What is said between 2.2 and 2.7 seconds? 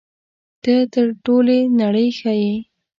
یې.